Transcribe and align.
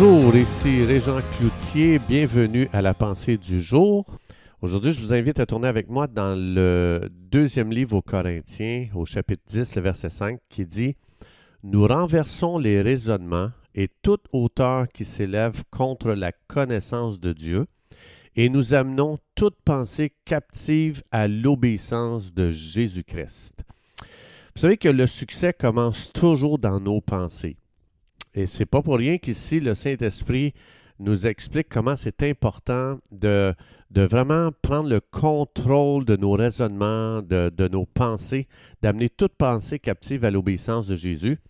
Bonjour, 0.00 0.36
ici 0.36 0.84
Régent 0.84 1.20
Cloutier, 1.32 1.98
bienvenue 1.98 2.68
à 2.72 2.82
la 2.82 2.94
pensée 2.94 3.36
du 3.36 3.60
jour. 3.60 4.06
Aujourd'hui, 4.62 4.92
je 4.92 5.00
vous 5.00 5.12
invite 5.12 5.40
à 5.40 5.46
tourner 5.46 5.66
avec 5.66 5.88
moi 5.88 6.06
dans 6.06 6.38
le 6.38 7.10
deuxième 7.10 7.72
livre 7.72 7.96
aux 7.96 8.02
Corinthiens, 8.02 8.86
au 8.94 9.04
chapitre 9.04 9.42
10, 9.48 9.74
le 9.74 9.82
verset 9.82 10.08
5, 10.08 10.38
qui 10.48 10.66
dit 10.66 10.94
Nous 11.64 11.84
renversons 11.84 12.58
les 12.58 12.80
raisonnements 12.80 13.50
et 13.74 13.88
toute 14.02 14.26
hauteur 14.32 14.86
qui 14.86 15.04
s'élève 15.04 15.64
contre 15.72 16.12
la 16.12 16.30
connaissance 16.46 17.18
de 17.18 17.32
Dieu, 17.32 17.66
et 18.36 18.50
nous 18.50 18.74
amenons 18.74 19.18
toute 19.34 19.56
pensée 19.64 20.12
captive 20.24 21.02
à 21.10 21.26
l'obéissance 21.26 22.32
de 22.32 22.52
Jésus-Christ. 22.52 23.64
Vous 24.54 24.60
savez 24.60 24.76
que 24.76 24.88
le 24.88 25.08
succès 25.08 25.52
commence 25.52 26.12
toujours 26.12 26.60
dans 26.60 26.78
nos 26.78 27.00
pensées. 27.00 27.56
Et 28.38 28.46
c'est 28.46 28.66
pas 28.66 28.82
pour 28.82 28.98
rien 28.98 29.18
qu'ici, 29.18 29.58
le 29.58 29.74
Saint-Esprit 29.74 30.54
nous 31.00 31.26
explique 31.26 31.68
comment 31.68 31.96
c'est 31.96 32.22
important 32.22 33.00
de, 33.10 33.52
de 33.90 34.02
vraiment 34.02 34.50
prendre 34.62 34.88
le 34.88 35.00
contrôle 35.00 36.04
de 36.04 36.14
nos 36.14 36.30
raisonnements, 36.30 37.20
de, 37.20 37.50
de 37.52 37.66
nos 37.66 37.84
pensées, 37.84 38.46
d'amener 38.80 39.08
toute 39.08 39.32
pensée 39.32 39.80
captive 39.80 40.24
à 40.24 40.30
l'obéissance 40.30 40.86
de 40.86 40.94
Jésus. 40.94 41.40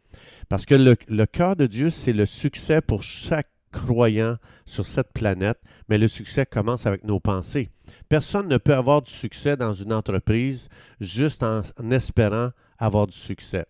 Parce 0.49 0.65
que 0.65 0.75
le, 0.75 0.97
le 1.09 1.27
cœur 1.27 1.57
de 1.57 1.67
Dieu, 1.67 1.91
c'est 1.91 2.15
le 2.15 2.25
succès 2.25 2.81
pour 2.81 3.03
chaque 3.03 3.51
croyant 3.71 4.37
sur 4.65 4.87
cette 4.87 5.13
planète, 5.13 5.59
mais 5.91 5.99
le 5.99 6.09
succès 6.09 6.47
commence 6.47 6.87
avec 6.87 7.05
nos 7.05 7.21
pensées. 7.21 7.69
Personne 8.09 8.49
ne 8.49 8.57
peut 8.57 8.75
avoir 8.75 9.03
du 9.03 9.11
succès 9.11 9.59
dans 9.59 9.75
une 9.75 9.93
entreprise 9.93 10.71
juste 11.01 11.43
en, 11.43 11.61
en 11.79 11.91
espérant 11.91 12.49
avoir 12.79 13.07
du 13.07 13.17
succès 13.17 13.67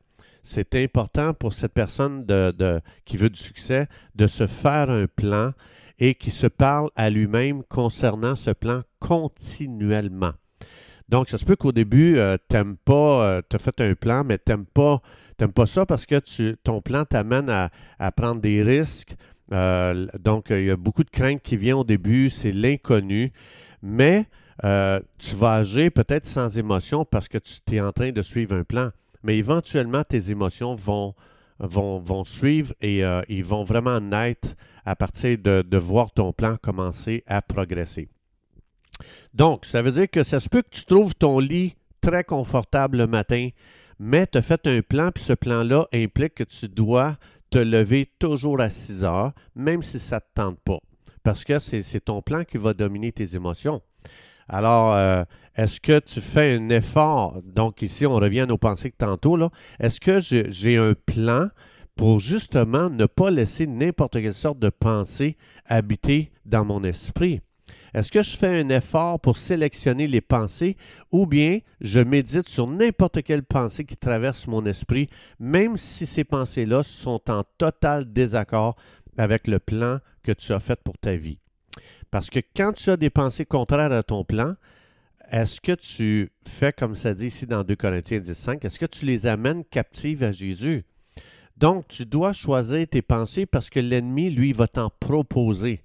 c'est 0.49 0.75
important 0.77 1.35
pour 1.35 1.53
cette 1.53 1.75
personne 1.75 2.25
qui 3.05 3.17
veut 3.19 3.29
du 3.29 3.39
succès 3.39 3.87
de 4.15 4.27
se 4.27 4.47
faire 4.47 4.89
un 4.89 5.07
plan 5.07 5.53
et 5.99 6.15
qui 6.15 6.31
se 6.31 6.47
parle 6.47 6.89
à 6.97 7.11
lui-même 7.11 7.63
concernant 7.65 8.35
ce 8.35 8.51
plan 8.51 8.83
continuellement. 8.99 10.33
Donc, 11.09 11.29
ça 11.29 11.39
se 11.39 11.45
peut 11.45 11.57
qu'au 11.57 11.73
début, 11.73 12.17
euh, 12.17 12.37
tu 12.49 12.57
n'aimes 12.57 12.77
pas, 12.77 13.25
euh, 13.25 13.43
tu 13.49 13.57
as 13.57 13.59
fait 13.59 13.81
un 13.81 13.95
plan, 13.95 14.25
mais 14.25 14.39
tu 14.39 14.53
n'aimes 14.53 14.67
pas, 14.67 15.01
pas 15.55 15.67
ça 15.67 15.87
parce 15.87 16.07
que 16.07 16.19
ton 16.63 16.83
plan 16.83 17.05
t'amène 17.05 17.49
à, 17.49 17.71
à, 17.99 18.13
prendre 18.13 18.41
des 18.41 18.63
risques. 18.63 19.17
Euh, 19.53 20.07
donc, 20.19 20.47
il 20.51 20.65
y 20.65 20.71
a 20.71 20.77
beaucoup 20.77 21.05
de 21.05 21.11
craintes 21.11 21.43
qui 21.43 21.57
viennent 21.57 21.77
au 21.77 21.85
début, 21.85 22.29
c'est 22.31 22.53
l'inconnu, 22.53 23.33
mais 23.83 24.27
euh, 24.65 25.01
tu 25.19 25.37
vas 25.37 25.55
agir 25.55 25.93
peut-être 25.93 26.27
sans 26.27 26.59
émotion 26.59 27.05
parce 27.05 27.29
que 27.29 27.39
tu 27.39 27.77
es 27.77 27.81
en 27.81 27.93
train 27.93 28.11
de 28.11 28.23
suivre 28.23 28.57
un 28.57 28.65
plan 28.65 28.91
mais 29.23 29.37
éventuellement, 29.37 30.05
tes 30.05 30.31
émotions 30.31 30.75
vont, 30.75 31.15
suivre 32.25 32.75
et 32.81 33.05
euh, 33.05 33.23
ils 33.29 33.45
vont 33.45 33.65
vraiment 33.65 34.01
naître 34.01 34.55
à 34.85 34.97
partir 34.97 35.39
de, 35.39 35.63
de, 35.63 35.77
voir 35.79 36.13
ton 36.13 36.33
plan 36.33 36.57
commencer 36.57 37.25
à 37.27 37.43
progresser. 37.43 38.09
Donc, 39.35 39.67
ça 39.67 39.83
veut 39.83 39.93
dire 39.93 40.11
que 40.11 40.23
ça 40.23 40.41
se 40.41 40.49
peut 40.49 40.63
que 40.63 40.71
tu 40.71 40.85
trouves 40.85 41.15
ton 41.15 41.39
lit 41.39 41.77
très 42.01 42.25
confortable 42.25 42.99
le 42.99 43.07
matin, 43.07 43.49
mais 43.99 44.27
tu 44.27 44.39
as 44.39 44.43
fait 44.43 44.67
un 44.67 44.81
plan, 44.83 45.11
puis 45.13 45.25
ce 45.25 45.33
plan-là 45.33 45.87
implique 45.93 46.37
que 46.37 46.45
tu 46.45 46.69
dois 46.69 47.17
te 47.51 47.59
lever 47.59 48.11
toujours 48.19 48.61
à 48.61 48.71
6 48.71 49.05
heures, 49.05 49.33
même 49.55 49.83
si 49.83 49.99
ça 49.99 50.17
ne 50.17 50.21
te 50.21 50.27
tente 50.35 50.61
pas, 50.61 50.79
parce 51.23 51.45
que 51.45 51.59
c'est 51.59 52.05
ton 52.05 52.23
plan 52.23 52.45
qui 52.45 52.59
va 52.59 52.75
dominer 52.75 53.13
tes 53.13 53.35
émotions. 53.35 53.83
Alors, 54.49 54.95
euh, 54.95 55.25
est-ce 55.57 55.81
que 55.81 55.99
tu 56.01 56.21
fais 56.21 56.57
un 56.57 56.69
effort? 56.71 57.43
Donc, 57.45 57.83
ici, 57.83 58.07
on 58.07 58.15
revient 58.15 58.41
à 58.41 58.47
nos 58.47 58.59
pensées 58.59 58.93
tantôt. 58.97 59.37
Est-ce 59.79 60.01
que 60.01 60.21
j'ai 60.21 60.77
un 60.77 60.95
plan 60.95 61.49
pour 61.97 62.21
justement 62.21 62.89
ne 62.89 63.07
pas 63.07 63.31
laisser 63.31 63.67
n'importe 63.67 64.13
quelle 64.13 64.35
sorte 64.35 64.59
de 64.59 64.71
pensée 64.71 65.37
habiter 65.67 66.31
dans 66.47 66.65
mon 66.65 66.83
esprit? 66.85 67.41
Est-ce 67.93 68.13
que 68.13 68.23
je 68.23 68.37
fais 68.37 68.61
un 68.61 68.69
effort 68.69 69.19
pour 69.19 69.37
sélectionner 69.37 70.07
les 70.07 70.21
pensées 70.21 70.77
ou 71.11 71.27
bien 71.27 71.59
je 71.81 71.99
médite 71.99 72.49
sur 72.49 72.67
n'importe 72.67 73.23
quelle 73.23 73.43
pensée 73.43 73.85
qui 73.85 73.97
traverse 73.97 74.47
mon 74.47 74.65
esprit, 74.67 75.09
même 75.39 75.77
si 75.77 76.07
ces 76.07 76.25
pensées-là 76.25 76.83
sont 76.83 77.31
en 77.31 77.45
total 77.59 78.13
désaccord 78.13 78.77
avec 79.17 79.47
le 79.47 79.59
plan 79.59 79.99
que 80.23 80.33
tu 80.33 80.53
as 80.53 80.61
fait 80.61 80.81
pour 80.83 80.97
ta 80.99 81.17
vie? 81.17 81.39
Parce 82.11 82.31
que 82.31 82.41
quand 82.57 82.73
tu 82.73 82.91
as 82.91 82.97
des 82.97 83.11
pensées 83.11 83.45
contraires 83.45 83.93
à 83.93 84.03
ton 84.03 84.25
plan, 84.25 84.55
est-ce 85.31 85.61
que 85.61 85.73
tu 85.73 86.31
fais 86.47 86.73
comme 86.73 86.95
ça 86.95 87.13
dit 87.13 87.27
ici 87.27 87.47
dans 87.47 87.63
2 87.63 87.77
Corinthiens 87.77 88.19
10.5, 88.19 88.65
est-ce 88.65 88.79
que 88.79 88.87
tu 88.87 89.05
les 89.05 89.27
amènes 89.27 89.65
captives 89.65 90.23
à 90.23 90.33
Jésus? 90.33 90.85
Donc, 91.59 91.89
tu 91.89 92.07
dois 92.07 92.33
choisir 92.33 92.87
tes 92.89 93.03
pensées 93.03 93.45
parce 93.45 93.69
que 93.69 93.81
l'ennemi, 93.81 94.31
lui, 94.31 94.53
va 94.53 94.69
t'en 94.69 94.91
proposer. 95.01 95.83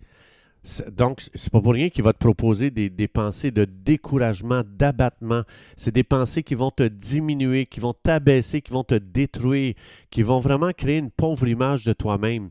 Donc, 0.91 1.22
c'est 1.33 1.51
pas 1.51 1.59
pour 1.59 1.73
rien 1.73 1.89
qu'il 1.89 2.06
va 2.06 2.13
te 2.13 2.19
proposer 2.19 2.72
des, 2.72 2.89
des 2.89 3.09
pensées 3.09 3.51
de 3.51 3.66
découragement, 3.66 4.62
d'abattement. 4.66 5.41
C'est 5.75 5.94
des 5.94 6.03
pensées 6.03 6.44
qui 6.44 6.56
vont 6.56 6.72
te 6.72 6.83
diminuer, 6.83 7.66
qui 7.66 7.81
vont 7.81 7.94
t'abaisser, 7.94 8.62
qui 8.62 8.72
vont 8.72 8.85
te 8.85 8.95
détruire, 8.95 9.73
qui 10.09 10.23
vont 10.23 10.39
vraiment 10.39 10.72
créer 10.72 11.00
une 11.00 11.12
pauvre 11.12 11.47
image 11.47 11.83
de 11.83 11.91
toi-même 11.91 12.50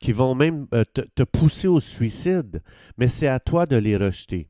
qui 0.00 0.12
vont 0.12 0.34
même 0.34 0.66
euh, 0.74 0.84
te, 0.84 1.22
pousser 1.22 1.68
au 1.68 1.80
suicide, 1.80 2.62
mais 2.96 3.08
c'est 3.08 3.28
à 3.28 3.38
toi 3.38 3.66
de 3.66 3.76
les 3.76 3.96
rejeter. 3.96 4.48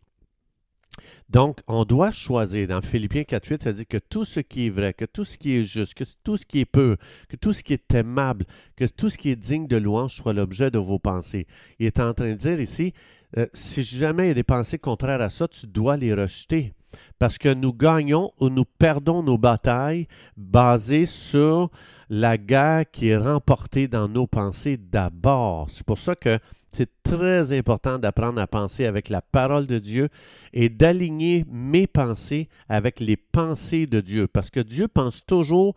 Donc, 1.29 1.61
on 1.67 1.85
doit 1.85 2.11
choisir. 2.11 2.69
Dans 2.69 2.83
Philippiens 2.83 3.23
4.8, 3.23 3.63
ça 3.63 3.73
dit 3.73 3.87
que 3.87 3.99
tout 3.99 4.25
ce 4.25 4.41
qui 4.41 4.67
est 4.67 4.71
vrai, 4.71 4.93
que 4.93 5.05
tout 5.05 5.25
ce 5.25 5.39
qui 5.39 5.57
est 5.57 5.65
juste, 5.65 5.95
que 5.95 6.05
tout 6.25 6.37
ce 6.37 6.45
qui 6.45 6.61
est 6.61 6.65
peu, 6.65 6.97
que 7.29 7.37
tout 7.37 7.53
ce 7.53 7.63
qui 7.63 7.73
est 7.73 7.95
aimable, 7.95 8.47
que 8.77 8.85
tout 8.85 9.09
ce 9.09 9.19
qui 9.19 9.31
est 9.31 9.37
digne 9.37 9.67
de 9.67 9.77
louange 9.77 10.15
soit 10.17 10.33
l'objet 10.33 10.71
de 10.71 10.79
vos 10.79 10.99
pensées. 10.99 11.47
Il 11.79 11.87
est 11.87 12.01
en 12.01 12.15
train 12.15 12.31
de 12.31 12.35
dire 12.35 12.61
ici, 12.61 12.93
euh, 13.37 13.47
si 13.53 13.83
jamais 13.83 14.27
il 14.27 14.29
y 14.29 14.33
a 14.33 14.35
des 14.35 14.43
pensées 14.43 14.79
contraires 14.79 15.21
à 15.21 15.31
ça, 15.31 15.47
tu 15.47 15.67
dois 15.67 15.97
les 15.97 16.13
rejeter. 16.15 16.75
Parce 17.19 17.39
que 17.39 17.53
nous 17.53 17.73
gagnons 17.73 18.33
ou 18.41 18.49
nous 18.49 18.65
perdons 18.65 19.23
nos 19.23 19.39
batailles 19.39 20.07
basées 20.37 21.07
sur 21.07 21.71
la 22.09 22.37
guerre 22.39 22.91
qui 22.91 23.09
est 23.09 23.17
remportée 23.17 23.89
dans 23.89 24.09
nos 24.09 24.27
pensées 24.27 24.77
d'abord. 24.77 25.69
C'est 25.71 25.87
pour 25.87 25.99
ça 25.99 26.17
que 26.17 26.39
c'est 26.73 26.91
très 27.03 27.57
important 27.57 27.99
d'apprendre 27.99 28.41
à 28.41 28.47
penser 28.47 28.85
avec 28.85 29.09
la 29.09 29.23
parole 29.23 29.67
de 29.67 29.79
Dieu 29.79 30.09
et 30.53 30.69
d'aligner 30.69 31.45
mes 31.51 31.87
pensées 31.87 32.49
avec 32.69 33.01
les 33.01 33.17
pensées 33.17 33.87
de 33.87 34.01
Dieu. 34.01 34.29
Parce 34.29 34.51
que 34.51 34.61
Dieu 34.61 34.87
pense 34.89 35.25
toujours, 35.27 35.75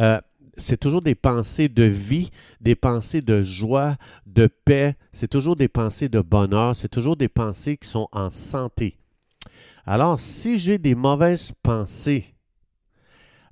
euh, 0.00 0.20
c'est 0.58 0.78
toujours 0.78 1.02
des 1.02 1.14
pensées 1.14 1.68
de 1.68 1.84
vie, 1.84 2.30
des 2.60 2.74
pensées 2.74 3.22
de 3.22 3.42
joie, 3.42 3.96
de 4.26 4.46
paix, 4.46 4.96
c'est 5.12 5.28
toujours 5.28 5.56
des 5.56 5.68
pensées 5.68 6.08
de 6.08 6.20
bonheur, 6.20 6.76
c'est 6.76 6.88
toujours 6.88 7.16
des 7.16 7.28
pensées 7.28 7.76
qui 7.76 7.88
sont 7.88 8.08
en 8.12 8.30
santé. 8.30 8.96
Alors, 9.86 10.18
si 10.18 10.56
j'ai 10.58 10.78
des 10.78 10.94
mauvaises 10.94 11.52
pensées, 11.62 12.34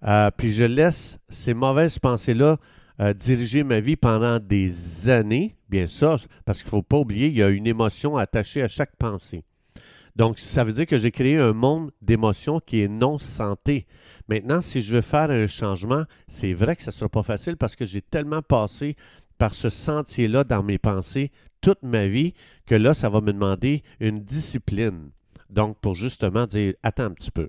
euh, 0.05 0.31
puis 0.37 0.51
je 0.53 0.65
laisse 0.65 1.19
ces 1.29 1.53
mauvaises 1.53 1.99
pensées-là 1.99 2.57
euh, 3.01 3.13
diriger 3.13 3.65
ma 3.65 3.81
vie 3.81 3.97
pendant 3.97 4.39
des 4.39 5.11
années, 5.11 5.57
bien 5.69 5.87
ça, 5.87 6.17
parce 6.45 6.59
qu'il 6.59 6.69
ne 6.69 6.71
faut 6.71 6.83
pas 6.83 6.99
oublier, 6.99 7.29
il 7.29 7.37
y 7.37 7.43
a 7.43 7.49
une 7.49 7.67
émotion 7.67 8.17
attachée 8.17 8.63
à 8.63 8.69
chaque 8.69 8.97
pensée. 8.97 9.45
Donc, 10.17 10.39
ça 10.39 10.65
veut 10.65 10.73
dire 10.73 10.87
que 10.87 10.99
j'ai 10.99 11.11
créé 11.11 11.39
un 11.39 11.53
monde 11.53 11.91
d'émotions 12.03 12.61
qui 12.61 12.81
est 12.81 12.89
non 12.89 13.19
santé. 13.19 13.87
Maintenant, 14.29 14.61
si 14.61 14.83
je 14.83 14.97
veux 14.97 15.01
faire 15.01 15.31
un 15.31 15.47
changement, 15.47 16.05
c'est 16.29 16.53
vrai 16.53 16.77
que 16.77 16.83
ce 16.83 16.91
ne 16.91 16.95
sera 16.95 17.09
pas 17.09 17.23
facile 17.23 17.57
parce 17.57 17.77
que 17.77 17.85
j'ai 17.85 18.03
tellement 18.03 18.43
passé 18.43 18.97
par 19.39 19.55
ce 19.55 19.71
sentier-là 19.71 20.45
dans 20.45 20.63
mes 20.63 20.79
pensées 20.79 21.31
toute 21.61 21.83
ma 21.83 22.07
vie 22.07 22.35
que 22.67 22.75
là, 22.75 22.95
ça 22.95 23.09
va 23.09 23.21
me 23.21 23.33
demander 23.33 23.83
une 24.01 24.21
discipline. 24.21 25.11
Donc, 25.53 25.79
pour 25.81 25.95
justement 25.95 26.47
dire, 26.47 26.75
attends 26.83 27.05
un 27.05 27.11
petit 27.11 27.31
peu. 27.31 27.49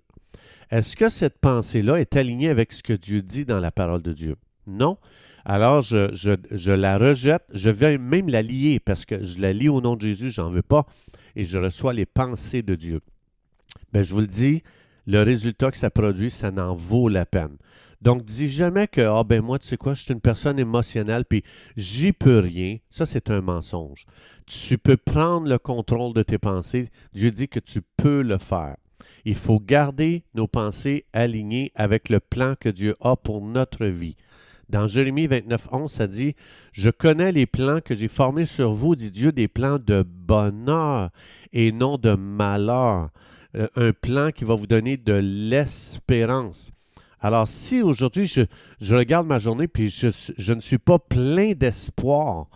Est-ce 0.70 0.96
que 0.98 1.10
cette 1.10 1.40
pensée-là 1.40 2.02
est 2.02 2.16
alignée 2.16 2.50
avec 2.50 2.74
ce 2.74 2.84
que 2.84 2.94
Dieu 2.94 3.22
dit 3.22 3.46
dans 3.46 3.60
la 3.60 3.72
parole 3.72 4.02
de 4.02 4.12
Dieu? 4.12 4.36
Non. 4.68 4.98
Alors, 5.46 5.82
je, 5.82 6.72
la 6.72 6.98
rejette. 6.98 7.44
Je 7.54 7.70
vais 7.70 7.98
même 7.98 8.28
la 8.28 8.42
lier 8.42 8.80
parce 8.80 9.06
que 9.06 9.24
je 9.24 9.40
la 9.40 9.54
lis 9.54 9.70
au 9.70 9.82
nom 9.82 9.96
de 9.96 10.02
Jésus, 10.02 10.32
j'en 10.32 10.50
veux 10.50 10.62
pas. 10.62 10.86
Et 11.36 11.46
je 11.46 11.58
reçois 11.58 11.94
les 11.94 12.06
pensées 12.06 12.62
de 12.62 12.76
Dieu. 12.76 13.02
Bien, 13.94 14.02
je 14.02 14.14
vous 14.14 14.20
le 14.22 14.28
dis, 14.28 14.64
le 15.08 15.24
résultat 15.24 15.72
que 15.72 15.78
ça 15.78 15.90
produit, 15.90 16.30
ça 16.30 16.52
n'en 16.52 16.76
vaut 16.76 17.08
la 17.08 17.26
peine. 17.26 17.58
Donc, 18.04 18.26
dis 18.26 18.50
jamais 18.50 18.90
que, 18.90 19.00
ah 19.00 19.24
ben 19.24 19.42
moi, 19.42 19.60
tu 19.60 19.66
sais 19.66 19.78
quoi, 19.78 19.94
je 19.94 20.04
suis 20.04 20.14
une 20.14 20.20
personne 20.20 20.60
émotionnelle, 20.60 21.24
puis 21.24 21.42
j'y 21.78 22.12
peux 22.12 22.40
rien. 22.40 22.78
Ça, 22.90 23.06
c'est 23.06 23.30
un 23.30 23.40
mensonge. 23.40 24.06
Tu 24.46 24.78
peux 24.78 24.98
prendre 24.98 25.48
le 25.48 25.58
contrôle 25.58 26.14
de 26.14 26.22
tes 26.22 26.38
pensées. 26.38 26.90
Dieu 27.14 27.32
dit 27.32 27.48
que 27.48 27.62
tu 27.62 27.82
peux 27.96 28.22
le 28.22 28.40
faire. 28.40 28.76
Il 29.24 29.36
faut 29.36 29.62
garder 29.62 30.26
nos 30.36 30.48
pensées 30.48 31.06
alignées 31.14 31.72
avec 31.76 32.10
le 32.10 32.20
plan 32.20 32.56
que 32.60 32.68
Dieu 32.68 32.94
a 33.00 33.16
pour 33.16 33.42
notre 33.42 33.86
vie. 33.86 34.18
Dans 34.68 34.86
Jérémie 34.86 35.28
29, 35.28 35.70
11, 35.72 35.90
ça 35.90 36.06
dit 36.06 36.36
Je 36.74 36.90
connais 36.90 37.32
les 37.32 37.46
plans 37.46 37.80
que 37.80 37.96
j'ai 37.96 38.10
formés 38.10 38.46
sur 38.46 38.74
vous, 38.74 38.98
dit 38.98 39.12
Dieu, 39.12 39.32
des 39.32 39.48
plans 39.48 39.80
de 39.80 40.04
bonheur 40.06 41.10
et 41.54 41.72
non 41.72 41.98
de 41.98 42.16
malheur. 42.16 43.12
Euh, 43.56 43.68
un 43.78 43.94
plan 43.94 44.32
qui 44.32 44.44
va 44.44 44.56
vous 44.56 44.68
donner 44.68 44.98
de 44.98 45.14
l'espérance. 45.14 46.74
Alors, 47.24 47.48
si 47.48 47.82
aujourd'hui 47.82 48.28
je, 48.28 48.94
regarde 48.94 49.26
ma 49.26 49.40
journée 49.40 49.70
puis 49.70 49.90
je, 49.90 50.54
ne 50.54 50.60
suis 50.60 50.78
pas 50.78 51.00
plein 51.00 51.54
d'espoir, 51.54 52.48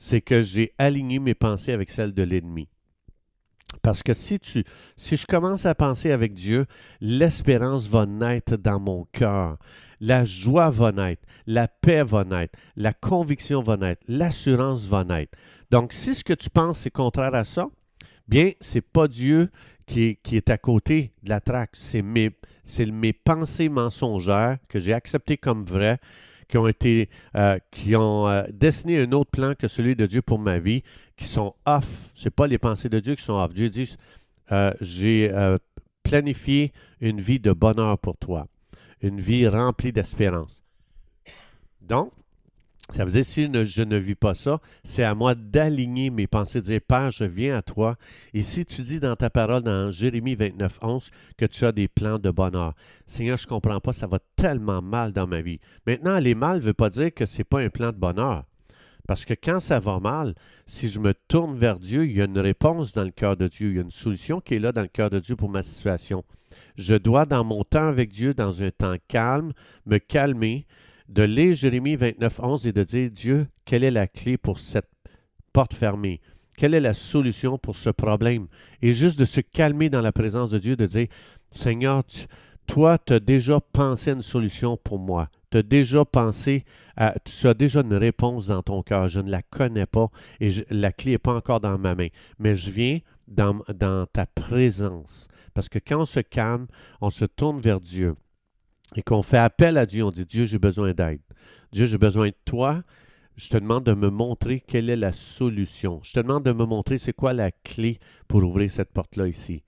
c'est 0.00 0.20
que 0.20 0.42
j'ai 0.42 0.74
aligné 0.78 1.20
mes 1.20 1.34
pensées 1.34 1.72
avec 1.72 1.90
celles 1.90 2.12
de 2.12 2.24
l'ennemi. 2.24 2.68
Parce 3.82 4.02
que 4.02 4.14
si 4.14 4.40
si 4.96 5.16
je 5.16 5.26
commence 5.26 5.64
à 5.64 5.76
penser 5.76 6.10
avec 6.10 6.34
Dieu, 6.34 6.66
l'espérance 7.00 7.86
va 7.86 8.04
naître 8.04 8.56
dans 8.56 8.80
mon 8.80 9.04
cœur, 9.12 9.58
la 10.00 10.24
joie 10.24 10.70
va 10.70 10.90
naître, 10.90 11.22
la 11.46 11.68
paix 11.68 12.02
va 12.02 12.24
naître, 12.24 12.58
la 12.74 12.92
conviction 12.92 13.62
va 13.62 13.76
naître, 13.76 14.02
l'assurance 14.08 14.86
va 14.86 15.04
naître. 15.04 15.38
Donc, 15.70 15.92
si 15.92 16.16
ce 16.16 16.24
que 16.24 16.32
tu 16.32 16.50
penses 16.50 16.84
est 16.84 16.90
contraire 16.90 17.34
à 17.36 17.44
ça, 17.44 17.68
bien, 18.28 18.52
c'est 18.60 18.80
pas 18.80 19.08
Dieu 19.08 19.50
qui 19.86 20.02
est, 20.02 20.14
qui 20.22 20.36
est, 20.36 20.50
à 20.50 20.58
côté 20.58 21.12
de 21.22 21.28
la 21.30 21.40
traque, 21.40 21.70
c'est 21.74 22.02
mes, 22.02 22.30
mes 22.92 23.12
pensées 23.12 23.68
mensongères 23.68 24.58
que 24.68 24.78
j'ai 24.78 24.92
acceptées 24.92 25.36
comme 25.36 25.64
vraies, 25.64 25.98
qui 26.48 26.58
ont 26.58 26.68
été, 26.68 27.08
euh, 27.34 27.58
qui 27.70 27.96
ont 27.96 28.28
euh, 28.28 28.44
dessiné 28.52 29.00
un 29.00 29.12
autre 29.12 29.30
plan 29.30 29.54
que 29.54 29.68
celui 29.68 29.96
de 29.96 30.06
Dieu 30.06 30.22
pour 30.22 30.38
ma 30.38 30.58
vie, 30.58 30.82
qui 31.16 31.24
sont 31.24 31.54
off. 31.64 32.10
Ce 32.14 32.28
pas 32.28 32.46
les 32.46 32.58
pensées 32.58 32.88
de 32.88 33.00
Dieu 33.00 33.14
qui 33.14 33.22
sont 33.22 33.34
off. 33.34 33.52
Dieu 33.52 33.68
dit, 33.68 33.96
euh, 34.52 34.72
j'ai 34.80 35.32
planifié 36.02 36.72
une 37.00 37.20
vie 37.20 37.40
de 37.40 37.52
bonheur 37.52 37.98
pour 37.98 38.16
toi, 38.16 38.46
une 39.02 39.20
vie 39.20 39.48
remplie 39.48 39.92
d'espérance. 39.92 40.62
Donc, 41.80 42.12
ça 42.92 43.04
veut 43.04 43.10
dire, 43.10 43.24
si 43.24 43.48
je 43.64 43.82
ne 43.82 43.96
vis 43.96 44.14
pas 44.14 44.34
ça, 44.34 44.60
c'est 44.84 45.02
à 45.02 45.14
moi 45.14 45.34
d'aligner 45.34 46.10
mes 46.10 46.26
pensées, 46.26 46.60
de 46.60 46.66
dire, 46.66 46.80
Père, 46.80 47.10
je 47.10 47.24
viens 47.24 47.58
à 47.58 47.62
toi. 47.62 47.96
Et 48.32 48.42
si 48.42 48.64
tu 48.64 48.82
dis 48.82 49.00
dans 49.00 49.16
ta 49.16 49.28
parole, 49.28 49.62
dans 49.62 49.90
Jérémie 49.90 50.34
29, 50.34 50.78
11, 50.82 51.10
que 51.36 51.46
tu 51.46 51.64
as 51.64 51.72
des 51.72 51.88
plans 51.88 52.18
de 52.18 52.30
bonheur, 52.30 52.74
Seigneur, 53.06 53.38
je 53.38 53.44
ne 53.44 53.48
comprends 53.48 53.80
pas, 53.80 53.92
ça 53.92 54.06
va 54.06 54.18
tellement 54.36 54.82
mal 54.82 55.12
dans 55.12 55.26
ma 55.26 55.40
vie. 55.40 55.60
Maintenant, 55.86 56.12
aller 56.12 56.34
mal 56.34 56.58
ne 56.58 56.62
veut 56.62 56.74
pas 56.74 56.90
dire 56.90 57.12
que 57.12 57.26
ce 57.26 57.38
n'est 57.38 57.44
pas 57.44 57.60
un 57.60 57.70
plan 57.70 57.90
de 57.90 57.98
bonheur. 57.98 58.44
Parce 59.06 59.24
que 59.24 59.34
quand 59.34 59.60
ça 59.60 59.78
va 59.78 60.00
mal, 60.00 60.34
si 60.66 60.88
je 60.88 60.98
me 60.98 61.14
tourne 61.28 61.56
vers 61.56 61.78
Dieu, 61.78 62.06
il 62.06 62.16
y 62.16 62.20
a 62.20 62.24
une 62.24 62.38
réponse 62.38 62.92
dans 62.92 63.04
le 63.04 63.10
cœur 63.10 63.36
de 63.36 63.46
Dieu, 63.46 63.70
il 63.70 63.76
y 63.76 63.78
a 63.78 63.82
une 63.82 63.90
solution 63.90 64.40
qui 64.40 64.54
est 64.54 64.58
là 64.58 64.72
dans 64.72 64.82
le 64.82 64.88
cœur 64.88 65.10
de 65.10 65.20
Dieu 65.20 65.36
pour 65.36 65.48
ma 65.48 65.62
situation. 65.62 66.24
Je 66.76 66.94
dois, 66.94 67.24
dans 67.24 67.44
mon 67.44 67.64
temps 67.64 67.86
avec 67.86 68.10
Dieu, 68.10 68.34
dans 68.34 68.62
un 68.62 68.70
temps 68.70 68.96
calme, 69.08 69.52
me 69.86 69.98
calmer, 69.98 70.66
de 71.08 71.22
lire 71.22 71.54
Jérémie 71.54 71.96
29, 71.96 72.40
11 72.40 72.66
et 72.66 72.72
de 72.72 72.82
dire, 72.82 73.10
Dieu, 73.10 73.46
quelle 73.64 73.84
est 73.84 73.90
la 73.90 74.06
clé 74.06 74.36
pour 74.36 74.58
cette 74.58 74.88
porte 75.52 75.74
fermée? 75.74 76.20
Quelle 76.56 76.74
est 76.74 76.80
la 76.80 76.94
solution 76.94 77.58
pour 77.58 77.76
ce 77.76 77.90
problème? 77.90 78.46
Et 78.82 78.92
juste 78.92 79.18
de 79.18 79.24
se 79.24 79.40
calmer 79.40 79.90
dans 79.90 80.00
la 80.00 80.12
présence 80.12 80.50
de 80.50 80.58
Dieu, 80.58 80.76
de 80.76 80.86
dire, 80.86 81.08
Seigneur, 81.50 82.02
toi, 82.66 82.98
tu 82.98 83.12
as 83.12 83.20
déjà 83.20 83.60
pensé 83.60 84.10
une 84.10 84.22
solution 84.22 84.76
pour 84.76 84.98
moi. 84.98 85.28
Tu 85.50 85.58
as 85.58 85.62
déjà 85.62 86.04
pensé, 86.04 86.64
à, 86.96 87.14
tu 87.24 87.46
as 87.46 87.54
déjà 87.54 87.80
une 87.80 87.94
réponse 87.94 88.48
dans 88.48 88.62
ton 88.62 88.82
cœur. 88.82 89.08
Je 89.08 89.20
ne 89.20 89.30
la 89.30 89.42
connais 89.42 89.86
pas 89.86 90.10
et 90.40 90.50
la 90.70 90.92
clé 90.92 91.12
n'est 91.12 91.18
pas 91.18 91.34
encore 91.34 91.60
dans 91.60 91.78
ma 91.78 91.94
main. 91.94 92.08
Mais 92.38 92.54
je 92.54 92.70
viens 92.70 92.98
dans 93.28 94.06
ta 94.12 94.26
présence. 94.26 95.28
Parce 95.54 95.68
que 95.68 95.78
quand 95.78 96.02
on 96.02 96.06
se 96.06 96.20
calme, 96.20 96.66
on 97.00 97.10
se 97.10 97.24
tourne 97.24 97.60
vers 97.60 97.80
Dieu 97.80 98.16
et 98.94 99.02
qu'on 99.02 99.22
fait 99.22 99.38
appel 99.38 99.78
à 99.78 99.86
Dieu, 99.86 100.04
on 100.04 100.10
dit 100.10 100.24
Dieu, 100.24 100.46
j'ai 100.46 100.58
besoin 100.58 100.92
d'aide. 100.92 101.20
Dieu, 101.72 101.86
j'ai 101.86 101.98
besoin 101.98 102.28
de 102.28 102.34
toi. 102.44 102.82
Je 103.36 103.48
te 103.48 103.56
demande 103.56 103.84
de 103.84 103.92
me 103.92 104.08
montrer 104.08 104.60
quelle 104.66 104.88
est 104.88 104.96
la 104.96 105.12
solution. 105.12 106.00
Je 106.02 106.12
te 106.12 106.20
demande 106.20 106.44
de 106.44 106.52
me 106.52 106.64
montrer 106.64 106.96
c'est 106.96 107.12
quoi 107.12 107.32
la 107.32 107.50
clé 107.50 107.98
pour 108.28 108.42
ouvrir 108.42 108.70
cette 108.70 108.92
porte-là 108.92 109.28
ici. 109.28 109.62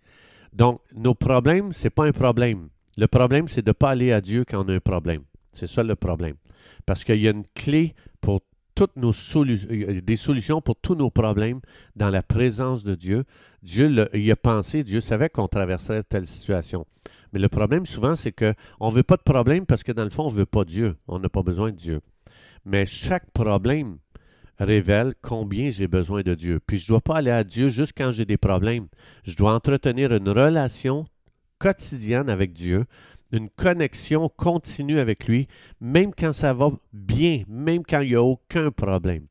Donc, 0.52 0.80
nos 0.94 1.14
problèmes, 1.14 1.72
ce 1.72 1.84
n'est 1.84 1.90
pas 1.90 2.06
un 2.06 2.12
problème. 2.12 2.68
Le 2.96 3.06
problème, 3.06 3.46
c'est 3.48 3.62
de 3.62 3.70
ne 3.70 3.74
pas 3.74 3.90
aller 3.90 4.12
à 4.12 4.20
Dieu 4.20 4.44
quand 4.48 4.64
on 4.64 4.68
a 4.68 4.74
un 4.74 4.80
problème. 4.80 5.22
C'est 5.52 5.66
ça 5.66 5.82
le 5.82 5.96
problème. 5.96 6.36
Parce 6.86 7.04
qu'il 7.04 7.20
y 7.20 7.28
a 7.28 7.32
une 7.32 7.44
clé 7.54 7.94
pour 8.20 8.40
toutes 8.74 8.96
nos 8.96 9.12
solutions, 9.12 9.68
des 9.68 10.16
solutions 10.16 10.60
pour 10.60 10.76
tous 10.76 10.94
nos 10.94 11.10
problèmes 11.10 11.60
dans 11.96 12.10
la 12.10 12.22
présence 12.22 12.84
de 12.84 12.94
Dieu. 12.94 13.24
Dieu 13.62 14.08
il 14.14 14.30
a 14.30 14.36
pensé, 14.36 14.84
Dieu 14.84 15.00
savait 15.00 15.28
qu'on 15.28 15.48
traverserait 15.48 16.04
telle 16.04 16.26
situation. 16.26 16.86
Mais 17.32 17.38
le 17.38 17.48
problème 17.48 17.86
souvent, 17.86 18.16
c'est 18.16 18.32
qu'on 18.32 18.90
ne 18.90 18.94
veut 18.94 19.02
pas 19.02 19.16
de 19.16 19.22
problème 19.22 19.66
parce 19.66 19.82
que 19.82 19.92
dans 19.92 20.04
le 20.04 20.10
fond, 20.10 20.24
on 20.24 20.30
ne 20.30 20.36
veut 20.36 20.46
pas 20.46 20.64
Dieu. 20.64 20.96
On 21.06 21.18
n'a 21.18 21.28
pas 21.28 21.42
besoin 21.42 21.70
de 21.70 21.76
Dieu. 21.76 22.00
Mais 22.64 22.86
chaque 22.86 23.30
problème 23.32 23.98
révèle 24.58 25.14
combien 25.22 25.70
j'ai 25.70 25.86
besoin 25.86 26.22
de 26.22 26.34
Dieu. 26.34 26.60
Puis 26.66 26.78
je 26.78 26.84
ne 26.84 26.88
dois 26.88 27.00
pas 27.00 27.16
aller 27.16 27.30
à 27.30 27.44
Dieu 27.44 27.68
juste 27.68 27.92
quand 27.96 28.12
j'ai 28.12 28.24
des 28.24 28.36
problèmes. 28.36 28.88
Je 29.24 29.36
dois 29.36 29.54
entretenir 29.54 30.12
une 30.12 30.28
relation 30.28 31.06
quotidienne 31.58 32.28
avec 32.28 32.52
Dieu, 32.52 32.84
une 33.32 33.50
connexion 33.50 34.28
continue 34.28 34.98
avec 34.98 35.26
lui, 35.26 35.48
même 35.80 36.12
quand 36.14 36.32
ça 36.32 36.54
va 36.54 36.70
bien, 36.92 37.42
même 37.48 37.82
quand 37.84 38.00
il 38.00 38.10
n'y 38.10 38.14
a 38.14 38.22
aucun 38.22 38.70
problème. 38.70 39.26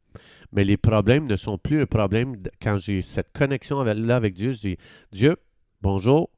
Mais 0.51 0.63
les 0.63 0.77
problèmes 0.77 1.27
ne 1.27 1.35
sont 1.35 1.57
plus 1.57 1.81
un 1.81 1.85
problème 1.85 2.37
quand 2.61 2.77
j'ai 2.77 3.01
cette 3.01 3.33
connexion-là 3.33 4.15
avec 4.15 4.33
Dieu. 4.33 4.51
Je 4.51 4.59
dis, 4.59 4.77
Dieu, 5.11 5.35
bonjour, 5.81 6.29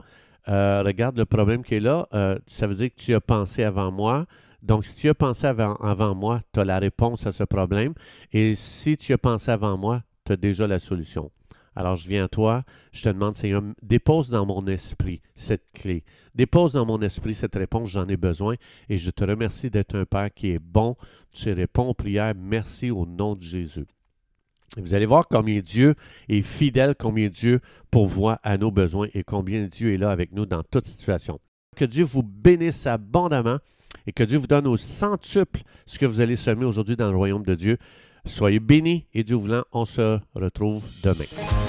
euh, 0.47 0.81
regarde 0.83 1.17
le 1.17 1.25
problème 1.25 1.63
qui 1.63 1.75
est 1.75 1.79
là. 1.79 2.07
Euh, 2.13 2.37
ça 2.47 2.67
veut 2.67 2.75
dire 2.75 2.89
que 2.89 2.99
tu 2.99 3.13
as 3.13 3.21
pensé 3.21 3.63
avant 3.63 3.91
moi. 3.91 4.25
Donc, 4.61 4.85
si 4.85 5.01
tu 5.01 5.09
as 5.09 5.13
pensé 5.13 5.47
avant, 5.47 5.75
avant 5.75 6.15
moi, 6.15 6.41
tu 6.53 6.59
as 6.59 6.65
la 6.65 6.79
réponse 6.79 7.25
à 7.25 7.31
ce 7.31 7.43
problème. 7.43 7.93
Et 8.33 8.55
si 8.55 8.97
tu 8.97 9.13
as 9.13 9.17
pensé 9.17 9.51
avant 9.51 9.77
moi, 9.77 10.03
tu 10.25 10.33
as 10.33 10.37
déjà 10.37 10.67
la 10.67 10.79
solution. 10.79 11.31
Alors, 11.75 11.95
je 11.95 12.09
viens 12.09 12.25
à 12.25 12.27
toi, 12.27 12.63
je 12.91 13.03
te 13.03 13.09
demande, 13.09 13.35
Seigneur, 13.35 13.63
dépose 13.81 14.29
dans 14.29 14.45
mon 14.45 14.65
esprit 14.67 15.21
cette 15.35 15.71
clé. 15.73 16.03
Dépose 16.35 16.73
dans 16.73 16.85
mon 16.85 17.01
esprit 17.01 17.35
cette 17.35 17.55
réponse, 17.55 17.89
j'en 17.89 18.07
ai 18.07 18.17
besoin. 18.17 18.55
Et 18.89 18.97
je 18.97 19.11
te 19.11 19.23
remercie 19.23 19.69
d'être 19.69 19.95
un 19.95 20.05
Père 20.05 20.33
qui 20.33 20.51
est 20.51 20.59
bon. 20.59 20.97
Tu 21.31 21.51
réponds 21.51 21.89
aux 21.89 21.93
prières. 21.93 22.33
Merci 22.35 22.91
au 22.91 23.05
nom 23.05 23.35
de 23.35 23.43
Jésus. 23.43 23.85
Vous 24.77 24.93
allez 24.93 25.05
voir 25.05 25.27
combien 25.27 25.59
Dieu 25.59 25.95
est 26.27 26.41
fidèle, 26.41 26.95
combien 26.97 27.27
Dieu 27.27 27.59
pourvoit 27.91 28.39
à 28.43 28.57
nos 28.57 28.71
besoins 28.71 29.07
et 29.13 29.23
combien 29.23 29.65
Dieu 29.65 29.93
est 29.93 29.97
là 29.97 30.11
avec 30.11 30.31
nous 30.31 30.45
dans 30.45 30.63
toute 30.63 30.85
situation. 30.85 31.39
Que 31.75 31.85
Dieu 31.85 32.03
vous 32.03 32.23
bénisse 32.23 32.87
abondamment 32.87 33.57
et 34.05 34.11
que 34.11 34.23
Dieu 34.23 34.37
vous 34.37 34.47
donne 34.47 34.67
au 34.67 34.77
centuple 34.77 35.61
ce 35.85 35.97
que 35.99 36.05
vous 36.05 36.21
allez 36.21 36.35
semer 36.35 36.65
aujourd'hui 36.65 36.95
dans 36.95 37.11
le 37.11 37.17
royaume 37.17 37.43
de 37.43 37.55
Dieu. 37.55 37.77
Soyez 38.25 38.59
bénis 38.59 39.05
et 39.13 39.23
Dieu 39.23 39.35
voulant, 39.35 39.63
on 39.71 39.85
se 39.85 40.19
retrouve 40.35 40.83
demain. 41.03 41.68